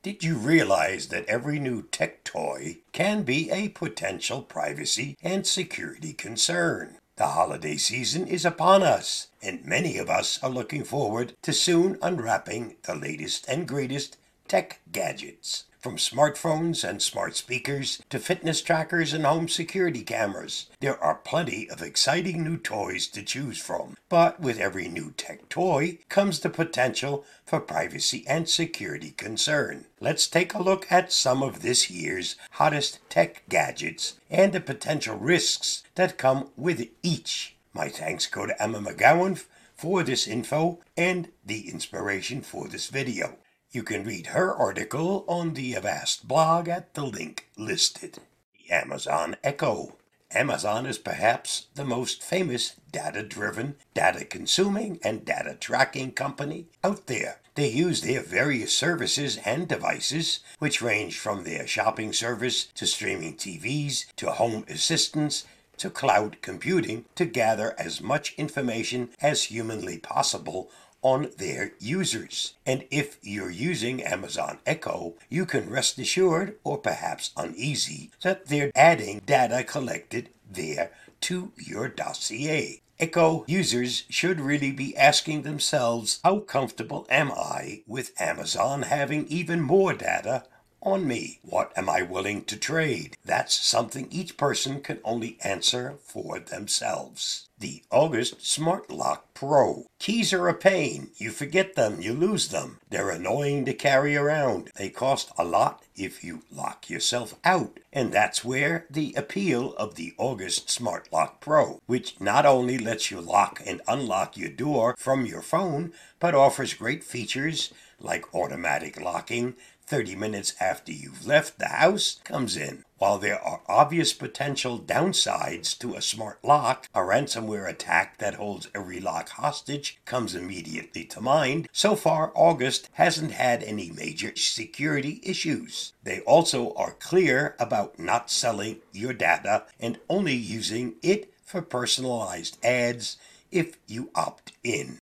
Did 0.00 0.22
you 0.22 0.36
realize 0.36 1.08
that 1.08 1.26
every 1.26 1.58
new 1.58 1.82
tech 1.82 2.22
toy 2.22 2.78
can 2.92 3.24
be 3.24 3.50
a 3.50 3.70
potential 3.70 4.42
privacy 4.42 5.16
and 5.22 5.44
security 5.44 6.12
concern? 6.12 6.98
The 7.16 7.26
holiday 7.26 7.76
season 7.76 8.28
is 8.28 8.44
upon 8.44 8.84
us, 8.84 9.26
and 9.42 9.64
many 9.64 9.98
of 9.98 10.08
us 10.08 10.38
are 10.40 10.50
looking 10.50 10.84
forward 10.84 11.34
to 11.42 11.52
soon 11.52 11.98
unwrapping 12.00 12.76
the 12.84 12.94
latest 12.94 13.44
and 13.48 13.66
greatest 13.66 14.16
tech 14.48 14.80
gadgets. 14.90 15.64
From 15.78 15.96
smartphones 15.96 16.82
and 16.82 17.00
smart 17.00 17.36
speakers 17.36 18.02
to 18.10 18.18
fitness 18.18 18.60
trackers 18.62 19.12
and 19.12 19.24
home 19.24 19.46
security 19.46 20.02
cameras, 20.02 20.66
there 20.80 20.98
are 20.98 21.14
plenty 21.14 21.70
of 21.70 21.82
exciting 21.82 22.42
new 22.42 22.56
toys 22.56 23.06
to 23.08 23.22
choose 23.22 23.58
from. 23.58 23.96
But 24.08 24.40
with 24.40 24.58
every 24.58 24.88
new 24.88 25.12
tech 25.16 25.48
toy 25.48 25.98
comes 26.08 26.40
the 26.40 26.50
potential 26.50 27.24
for 27.46 27.60
privacy 27.60 28.24
and 28.26 28.48
security 28.48 29.12
concern. 29.12 29.84
Let's 30.00 30.26
take 30.26 30.52
a 30.52 30.62
look 30.62 30.90
at 30.90 31.12
some 31.12 31.44
of 31.44 31.62
this 31.62 31.90
year's 31.90 32.34
hottest 32.52 32.98
tech 33.08 33.44
gadgets 33.48 34.14
and 34.28 34.52
the 34.52 34.60
potential 34.60 35.16
risks 35.16 35.84
that 35.94 36.18
come 36.18 36.48
with 36.56 36.88
each. 37.04 37.54
My 37.72 37.88
thanks 37.88 38.26
go 38.26 38.46
to 38.46 38.60
Emma 38.60 38.80
McGowan 38.80 39.44
for 39.76 40.02
this 40.02 40.26
info 40.26 40.80
and 40.96 41.28
the 41.46 41.70
inspiration 41.70 42.42
for 42.42 42.66
this 42.66 42.88
video. 42.88 43.36
You 43.70 43.82
can 43.82 44.04
read 44.04 44.28
her 44.28 44.54
article 44.54 45.26
on 45.28 45.52
the 45.52 45.74
Avast 45.74 46.26
blog 46.26 46.68
at 46.68 46.94
the 46.94 47.04
link 47.04 47.50
listed. 47.54 48.18
The 48.56 48.74
Amazon 48.74 49.36
Echo. 49.44 49.98
Amazon 50.30 50.86
is 50.86 50.96
perhaps 50.96 51.66
the 51.74 51.84
most 51.84 52.22
famous 52.22 52.76
data 52.90 53.22
driven, 53.22 53.76
data 53.92 54.24
consuming, 54.24 54.98
and 55.04 55.22
data 55.22 55.54
tracking 55.54 56.12
company 56.12 56.68
out 56.82 57.08
there. 57.08 57.40
They 57.56 57.68
use 57.68 58.00
their 58.00 58.22
various 58.22 58.74
services 58.74 59.38
and 59.44 59.68
devices, 59.68 60.40
which 60.58 60.80
range 60.80 61.18
from 61.18 61.44
their 61.44 61.66
shopping 61.66 62.14
service 62.14 62.68
to 62.74 62.86
streaming 62.86 63.36
TVs 63.36 64.06
to 64.16 64.30
home 64.30 64.64
assistants 64.68 65.44
to 65.76 65.90
cloud 65.90 66.40
computing, 66.40 67.04
to 67.14 67.24
gather 67.26 67.74
as 67.78 68.00
much 68.00 68.34
information 68.36 69.10
as 69.20 69.44
humanly 69.44 69.98
possible 69.98 70.70
on 71.02 71.30
their 71.38 71.72
users. 71.78 72.54
And 72.66 72.84
if 72.90 73.18
you're 73.22 73.50
using 73.50 74.02
Amazon 74.02 74.58
Echo, 74.66 75.14
you 75.28 75.46
can 75.46 75.70
rest 75.70 75.98
assured, 75.98 76.56
or 76.64 76.78
perhaps 76.78 77.30
uneasy, 77.36 78.10
that 78.22 78.46
they're 78.46 78.72
adding 78.74 79.22
data 79.24 79.64
collected 79.64 80.30
there 80.50 80.90
to 81.20 81.52
your 81.56 81.88
dossier. 81.88 82.80
Echo 83.00 83.44
users 83.46 84.02
should 84.08 84.40
really 84.40 84.72
be 84.72 84.96
asking 84.96 85.42
themselves, 85.42 86.18
how 86.24 86.40
comfortable 86.40 87.06
am 87.08 87.30
I 87.30 87.82
with 87.86 88.20
Amazon 88.20 88.82
having 88.82 89.26
even 89.28 89.60
more 89.60 89.92
data 89.92 90.44
on 90.82 91.06
me? 91.06 91.40
What 91.42 91.72
am 91.76 91.88
I 91.88 92.02
willing 92.02 92.44
to 92.44 92.56
trade? 92.56 93.16
That's 93.24 93.54
something 93.54 94.08
each 94.10 94.36
person 94.36 94.80
can 94.80 95.00
only 95.04 95.38
answer 95.42 95.96
for 96.04 96.38
themselves. 96.38 97.48
The 97.58 97.82
August 97.90 98.46
Smart 98.46 98.88
Lock 98.88 99.34
Pro. 99.34 99.86
Keys 99.98 100.32
are 100.32 100.48
a 100.48 100.54
pain. 100.54 101.10
You 101.16 101.30
forget 101.30 101.74
them, 101.74 102.00
you 102.00 102.12
lose 102.12 102.48
them. 102.48 102.78
They're 102.88 103.10
annoying 103.10 103.64
to 103.64 103.74
carry 103.74 104.16
around. 104.16 104.70
They 104.76 104.90
cost 104.90 105.32
a 105.36 105.44
lot 105.44 105.82
if 105.96 106.22
you 106.22 106.42
lock 106.52 106.88
yourself 106.88 107.34
out. 107.44 107.80
And 107.92 108.12
that's 108.12 108.44
where 108.44 108.86
the 108.88 109.12
appeal 109.16 109.74
of 109.74 109.96
the 109.96 110.14
August 110.18 110.70
Smart 110.70 111.08
Lock 111.12 111.40
Pro, 111.40 111.80
which 111.86 112.20
not 112.20 112.46
only 112.46 112.78
lets 112.78 113.10
you 113.10 113.20
lock 113.20 113.60
and 113.66 113.80
unlock 113.88 114.36
your 114.36 114.50
door 114.50 114.94
from 114.96 115.26
your 115.26 115.42
phone, 115.42 115.92
but 116.20 116.36
offers 116.36 116.74
great 116.74 117.02
features 117.02 117.72
like 118.00 118.32
automatic 118.32 119.00
locking, 119.00 119.54
30 119.88 120.16
minutes 120.16 120.52
after 120.60 120.92
you've 120.92 121.26
left 121.26 121.58
the 121.58 121.68
house 121.68 122.20
comes 122.22 122.58
in. 122.58 122.84
While 122.98 123.18
there 123.18 123.42
are 123.42 123.62
obvious 123.68 124.12
potential 124.12 124.78
downsides 124.78 125.78
to 125.78 125.94
a 125.94 126.02
smart 126.02 126.44
lock, 126.44 126.86
a 126.94 127.00
ransomware 127.00 127.66
attack 127.66 128.18
that 128.18 128.34
holds 128.34 128.68
every 128.74 129.00
lock 129.00 129.30
hostage 129.30 129.98
comes 130.04 130.34
immediately 130.34 131.04
to 131.04 131.22
mind. 131.22 131.68
So 131.72 131.96
far, 131.96 132.32
August 132.34 132.90
hasn't 132.94 133.32
had 133.32 133.62
any 133.62 133.90
major 133.90 134.36
security 134.36 135.22
issues. 135.22 135.94
They 136.02 136.20
also 136.20 136.74
are 136.74 136.92
clear 136.92 137.56
about 137.58 137.98
not 137.98 138.30
selling 138.30 138.80
your 138.92 139.14
data 139.14 139.64
and 139.80 139.98
only 140.10 140.34
using 140.34 140.96
it 141.02 141.32
for 141.42 141.62
personalized 141.62 142.62
ads 142.62 143.16
if 143.50 143.78
you 143.86 144.10
opt 144.14 144.52
in. 144.62 144.98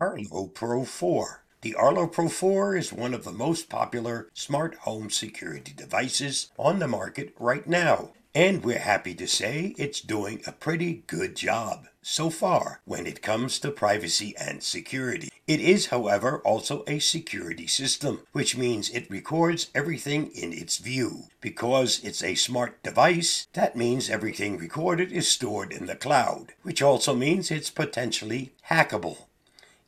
Arlo 0.00 0.46
Pro 0.46 0.84
4 0.84 1.41
the 1.62 1.76
Arlo 1.76 2.08
Pro 2.08 2.28
4 2.28 2.76
is 2.76 2.92
one 2.92 3.14
of 3.14 3.22
the 3.22 3.32
most 3.32 3.68
popular 3.68 4.28
smart 4.34 4.74
home 4.78 5.10
security 5.10 5.72
devices 5.72 6.50
on 6.58 6.80
the 6.80 6.88
market 6.88 7.32
right 7.38 7.68
now. 7.68 8.10
And 8.34 8.64
we're 8.64 8.80
happy 8.80 9.14
to 9.14 9.28
say 9.28 9.74
it's 9.78 10.00
doing 10.00 10.42
a 10.44 10.52
pretty 10.52 11.04
good 11.06 11.36
job 11.36 11.86
so 12.00 12.30
far 12.30 12.80
when 12.84 13.06
it 13.06 13.22
comes 13.22 13.60
to 13.60 13.70
privacy 13.70 14.34
and 14.36 14.60
security. 14.60 15.28
It 15.46 15.60
is, 15.60 15.86
however, 15.86 16.40
also 16.40 16.82
a 16.88 16.98
security 16.98 17.68
system, 17.68 18.22
which 18.32 18.56
means 18.56 18.90
it 18.90 19.10
records 19.10 19.70
everything 19.72 20.32
in 20.34 20.52
its 20.52 20.78
view. 20.78 21.24
Because 21.40 22.02
it's 22.02 22.24
a 22.24 22.34
smart 22.34 22.82
device, 22.82 23.46
that 23.52 23.76
means 23.76 24.10
everything 24.10 24.56
recorded 24.56 25.12
is 25.12 25.28
stored 25.28 25.72
in 25.72 25.86
the 25.86 25.94
cloud, 25.94 26.54
which 26.62 26.82
also 26.82 27.14
means 27.14 27.50
it's 27.50 27.70
potentially 27.70 28.52
hackable. 28.68 29.26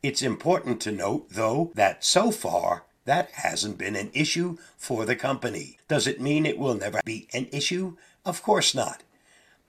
It's 0.05 0.21
important 0.21 0.83
to 0.83 0.93
note, 0.93 1.31
though, 1.31 1.73
that 1.77 2.05
so 2.05 2.31
far 2.31 2.85
that 3.07 3.31
hasn't 3.31 3.79
been 3.79 3.97
an 3.97 4.11
issue 4.13 4.59
for 4.77 5.07
the 5.07 5.17
company. 5.17 5.79
Does 5.89 6.07
it 6.07 6.21
mean 6.21 6.45
it 6.45 6.59
will 6.59 6.75
never 6.75 7.01
be 7.07 7.27
an 7.33 7.49
issue? 7.51 7.97
Of 8.23 8.43
course 8.43 8.75
not. 8.75 9.03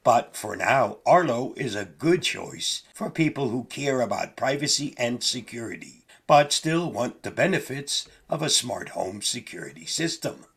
But 0.03 0.35
for 0.35 0.57
now, 0.57 0.97
Arlo 1.05 1.53
is 1.55 1.73
a 1.73 1.85
good 1.85 2.21
choice 2.21 2.83
for 2.93 3.09
people 3.09 3.47
who 3.47 3.63
care 3.69 4.01
about 4.01 4.35
privacy 4.35 4.93
and 4.97 5.23
security, 5.23 6.03
but 6.27 6.51
still 6.51 6.91
want 6.91 7.23
the 7.23 7.31
benefits 7.31 8.05
of 8.29 8.41
a 8.41 8.49
smart 8.49 8.89
home 8.89 9.21
security 9.21 9.85
system. 9.85 10.47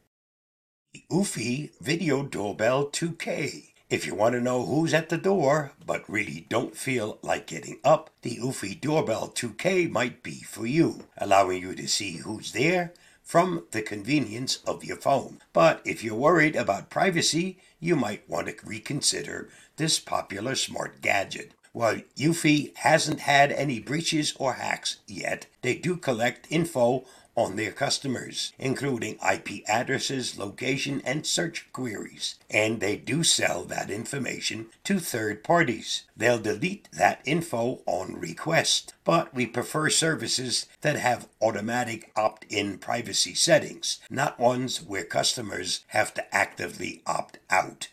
The 0.93 1.05
Eufy 1.09 1.71
Video 1.81 2.25
Doorbell 2.25 2.87
2K 2.87 3.69
if 3.91 4.06
you 4.06 4.15
want 4.15 4.34
to 4.34 4.41
know 4.41 4.66
who's 4.66 4.93
at 4.93 5.09
the 5.09 5.16
door, 5.16 5.72
but 5.84 6.09
really 6.10 6.47
don't 6.50 6.76
feel 6.76 7.19
like 7.22 7.47
getting 7.47 7.78
up, 7.82 8.10
the 8.21 8.37
Eufy 8.37 8.78
Doorbell 8.78 9.28
2K 9.28 9.91
might 9.91 10.22
be 10.22 10.43
for 10.43 10.66
you, 10.66 11.06
allowing 11.16 11.62
you 11.62 11.75
to 11.75 11.88
see 11.88 12.19
who's 12.19 12.53
there 12.53 12.93
from 13.22 13.65
the 13.71 13.81
convenience 13.81 14.59
of 14.66 14.84
your 14.84 14.99
phone. 14.99 15.38
But 15.54 15.81
if 15.87 16.04
you're 16.04 16.15
worried 16.15 16.54
about 16.54 16.91
privacy, 16.91 17.59
you 17.81 17.97
might 17.97 18.28
want 18.28 18.49
to 18.49 18.56
reconsider 18.66 19.49
this 19.76 19.99
popular 19.99 20.55
smart 20.55 21.00
gadget. 21.00 21.53
While 21.78 22.00
Eufy 22.16 22.77
hasn't 22.78 23.21
had 23.21 23.53
any 23.53 23.78
breaches 23.78 24.34
or 24.37 24.55
hacks 24.55 24.97
yet, 25.06 25.47
they 25.62 25.77
do 25.77 25.97
collect 25.97 26.49
info 26.50 27.05
on 27.37 27.55
their 27.55 27.71
customers, 27.71 28.53
including 28.59 29.16
IP 29.25 29.62
addresses, 29.69 30.37
location, 30.37 31.00
and 31.05 31.25
search 31.25 31.72
queries. 31.72 32.34
And 32.50 32.81
they 32.81 32.97
do 32.97 33.22
sell 33.22 33.62
that 33.67 33.93
information 33.93 34.67
to 34.83 34.99
third 34.99 35.44
parties. 35.44 36.03
They'll 36.17 36.41
delete 36.41 36.88
that 36.91 37.21
info 37.25 37.83
on 37.87 38.19
request, 38.19 38.94
but 39.05 39.33
we 39.33 39.47
prefer 39.47 39.88
services 39.88 40.67
that 40.81 40.97
have 40.97 41.28
automatic 41.41 42.11
opt 42.17 42.44
in 42.49 42.78
privacy 42.78 43.34
settings, 43.34 44.00
not 44.11 44.41
ones 44.41 44.83
where 44.83 45.05
customers 45.05 45.84
have 45.91 46.12
to 46.15 46.34
actively 46.34 47.03
opt 47.06 47.38
out. 47.49 47.87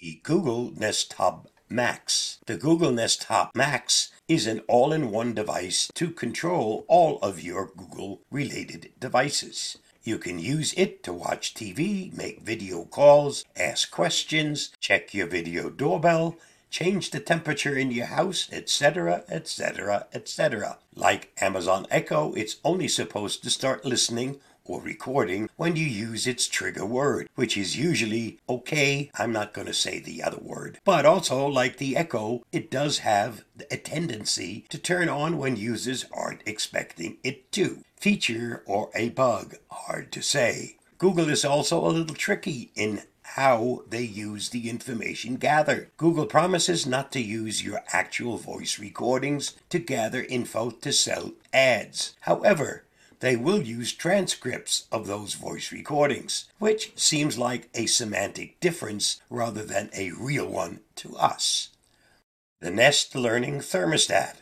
The 0.00 0.18
Google 0.24 0.72
Nest 0.76 1.12
Hub 1.12 1.46
Max. 1.68 2.38
The 2.46 2.56
Google 2.56 2.92
Nest 2.92 3.24
Hub 3.24 3.50
Max 3.54 4.12
is 4.28 4.46
an 4.46 4.60
all 4.68 4.92
in 4.92 5.10
one 5.10 5.34
device 5.34 5.90
to 5.94 6.10
control 6.10 6.84
all 6.88 7.18
of 7.18 7.42
your 7.42 7.70
Google 7.76 8.20
related 8.30 8.92
devices. 8.98 9.78
You 10.02 10.18
can 10.18 10.38
use 10.38 10.74
it 10.76 11.02
to 11.04 11.12
watch 11.12 11.54
TV, 11.54 12.14
make 12.14 12.42
video 12.42 12.84
calls, 12.84 13.44
ask 13.56 13.90
questions, 13.90 14.72
check 14.78 15.14
your 15.14 15.26
video 15.26 15.70
doorbell, 15.70 16.36
change 16.70 17.10
the 17.10 17.20
temperature 17.20 17.76
in 17.76 17.90
your 17.90 18.06
house, 18.06 18.48
etc., 18.52 19.24
etc., 19.28 20.06
etc. 20.12 20.78
Like 20.94 21.32
Amazon 21.40 21.86
Echo, 21.90 22.34
it's 22.34 22.56
only 22.64 22.88
supposed 22.88 23.42
to 23.44 23.50
start 23.50 23.84
listening 23.84 24.40
or 24.64 24.80
recording 24.80 25.48
when 25.56 25.76
you 25.76 25.86
use 25.86 26.26
its 26.26 26.48
trigger 26.48 26.86
word, 26.86 27.28
which 27.34 27.56
is 27.56 27.76
usually 27.76 28.38
okay, 28.48 29.10
I'm 29.14 29.32
not 29.32 29.52
going 29.52 29.66
to 29.66 29.74
say 29.74 29.98
the 29.98 30.22
other 30.22 30.38
word. 30.40 30.78
But 30.84 31.06
also, 31.06 31.46
like 31.46 31.76
the 31.76 31.96
Echo, 31.96 32.44
it 32.52 32.70
does 32.70 32.98
have 32.98 33.44
a 33.70 33.76
tendency 33.76 34.64
to 34.70 34.78
turn 34.78 35.08
on 35.08 35.38
when 35.38 35.56
users 35.56 36.06
aren't 36.12 36.42
expecting 36.46 37.18
it 37.22 37.50
to. 37.52 37.84
Feature 37.96 38.62
or 38.66 38.90
a 38.94 39.10
bug, 39.10 39.56
hard 39.70 40.12
to 40.12 40.22
say. 40.22 40.76
Google 40.98 41.28
is 41.28 41.44
also 41.44 41.84
a 41.84 41.88
little 41.88 42.14
tricky 42.14 42.70
in 42.74 43.02
how 43.22 43.82
they 43.88 44.02
use 44.02 44.50
the 44.50 44.70
information 44.70 45.36
gathered. 45.36 45.90
Google 45.96 46.26
promises 46.26 46.86
not 46.86 47.10
to 47.12 47.20
use 47.20 47.64
your 47.64 47.82
actual 47.92 48.36
voice 48.36 48.78
recordings 48.78 49.54
to 49.70 49.78
gather 49.78 50.22
info 50.22 50.70
to 50.70 50.92
sell 50.92 51.32
ads. 51.52 52.14
However, 52.20 52.84
they 53.24 53.36
will 53.36 53.62
use 53.62 53.92
transcripts 53.94 54.86
of 54.92 55.06
those 55.06 55.32
voice 55.32 55.72
recordings, 55.72 56.44
which 56.58 56.92
seems 56.94 57.38
like 57.38 57.70
a 57.74 57.86
semantic 57.86 58.60
difference 58.60 59.22
rather 59.30 59.64
than 59.64 59.88
a 59.94 60.12
real 60.12 60.46
one 60.46 60.80
to 60.96 61.16
us. 61.16 61.70
The 62.60 62.70
Nest 62.70 63.14
Learning 63.14 63.60
Thermostat. 63.60 64.34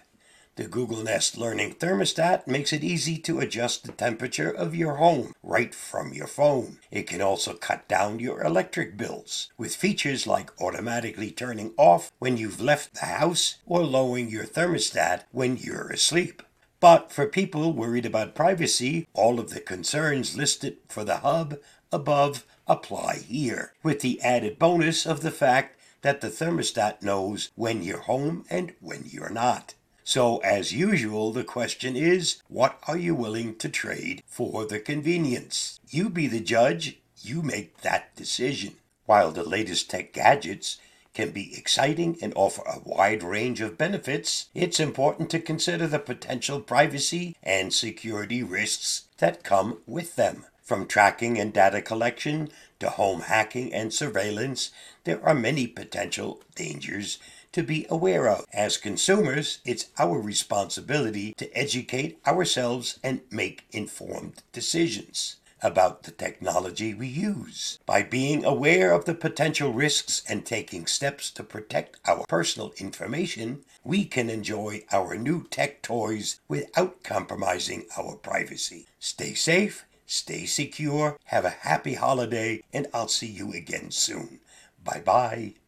The 0.56 0.66
Google 0.66 1.02
Nest 1.02 1.38
Learning 1.38 1.74
Thermostat 1.74 2.48
makes 2.48 2.72
it 2.72 2.82
easy 2.82 3.18
to 3.18 3.38
adjust 3.38 3.84
the 3.84 3.92
temperature 3.92 4.50
of 4.50 4.74
your 4.74 4.96
home 4.96 5.32
right 5.42 5.74
from 5.74 6.12
your 6.12 6.26
phone. 6.26 6.78
It 6.90 7.06
can 7.06 7.22
also 7.22 7.54
cut 7.54 7.86
down 7.88 8.18
your 8.18 8.42
electric 8.42 8.96
bills 8.96 9.50
with 9.56 9.76
features 9.76 10.26
like 10.26 10.60
automatically 10.60 11.30
turning 11.30 11.72
off 11.78 12.12
when 12.18 12.36
you've 12.36 12.60
left 12.60 12.94
the 12.94 13.06
house 13.06 13.58
or 13.64 13.84
lowering 13.84 14.28
your 14.28 14.44
thermostat 14.44 15.22
when 15.30 15.56
you're 15.56 15.88
asleep. 15.88 16.42
But 16.82 17.12
for 17.12 17.28
people 17.28 17.72
worried 17.72 18.04
about 18.04 18.34
privacy, 18.34 19.06
all 19.12 19.38
of 19.38 19.50
the 19.50 19.60
concerns 19.60 20.36
listed 20.36 20.78
for 20.88 21.04
the 21.04 21.18
hub 21.18 21.60
above 21.92 22.44
apply 22.66 23.18
here, 23.18 23.72
with 23.84 24.00
the 24.00 24.20
added 24.20 24.58
bonus 24.58 25.06
of 25.06 25.20
the 25.20 25.30
fact 25.30 25.78
that 26.00 26.20
the 26.20 26.28
thermostat 26.28 27.00
knows 27.00 27.52
when 27.54 27.84
you're 27.84 28.00
home 28.00 28.44
and 28.50 28.74
when 28.80 29.04
you're 29.06 29.30
not. 29.30 29.74
So, 30.02 30.38
as 30.38 30.72
usual, 30.72 31.30
the 31.30 31.44
question 31.44 31.94
is 31.94 32.42
what 32.48 32.80
are 32.88 32.98
you 32.98 33.14
willing 33.14 33.54
to 33.58 33.68
trade 33.68 34.24
for 34.26 34.66
the 34.66 34.80
convenience? 34.80 35.78
You 35.88 36.10
be 36.10 36.26
the 36.26 36.40
judge, 36.40 36.98
you 37.20 37.42
make 37.42 37.82
that 37.82 38.16
decision. 38.16 38.74
While 39.06 39.30
the 39.30 39.44
latest 39.44 39.88
tech 39.88 40.12
gadgets 40.12 40.78
can 41.14 41.30
be 41.30 41.56
exciting 41.56 42.16
and 42.22 42.32
offer 42.34 42.62
a 42.62 42.80
wide 42.84 43.22
range 43.22 43.60
of 43.60 43.78
benefits, 43.78 44.46
it's 44.54 44.80
important 44.80 45.30
to 45.30 45.40
consider 45.40 45.86
the 45.86 45.98
potential 45.98 46.60
privacy 46.60 47.36
and 47.42 47.72
security 47.72 48.42
risks 48.42 49.04
that 49.18 49.44
come 49.44 49.78
with 49.86 50.16
them. 50.16 50.46
From 50.62 50.86
tracking 50.86 51.38
and 51.38 51.52
data 51.52 51.82
collection 51.82 52.48
to 52.78 52.88
home 52.88 53.22
hacking 53.22 53.74
and 53.74 53.92
surveillance, 53.92 54.70
there 55.04 55.22
are 55.26 55.34
many 55.34 55.66
potential 55.66 56.40
dangers 56.54 57.18
to 57.52 57.62
be 57.62 57.86
aware 57.90 58.28
of. 58.28 58.46
As 58.52 58.78
consumers, 58.78 59.58
it's 59.64 59.90
our 59.98 60.18
responsibility 60.18 61.34
to 61.34 61.54
educate 61.56 62.18
ourselves 62.26 62.98
and 63.02 63.20
make 63.30 63.66
informed 63.72 64.42
decisions 64.52 65.36
about 65.62 66.02
the 66.02 66.10
technology 66.10 66.94
we 66.94 67.06
use. 67.06 67.78
By 67.86 68.02
being 68.02 68.44
aware 68.44 68.92
of 68.92 69.04
the 69.04 69.14
potential 69.14 69.72
risks 69.72 70.22
and 70.28 70.44
taking 70.44 70.86
steps 70.86 71.30
to 71.32 71.44
protect 71.44 71.98
our 72.06 72.24
personal 72.28 72.72
information, 72.78 73.64
we 73.84 74.04
can 74.04 74.28
enjoy 74.28 74.84
our 74.92 75.16
new 75.16 75.46
tech 75.48 75.82
toys 75.82 76.40
without 76.48 77.02
compromising 77.02 77.86
our 77.96 78.16
privacy. 78.16 78.86
Stay 78.98 79.34
safe, 79.34 79.84
stay 80.06 80.46
secure, 80.46 81.18
have 81.26 81.44
a 81.44 81.50
happy 81.50 81.94
holiday, 81.94 82.62
and 82.72 82.86
I'll 82.92 83.08
see 83.08 83.26
you 83.26 83.52
again 83.52 83.90
soon. 83.90 84.40
Bye 84.84 85.02
bye. 85.04 85.61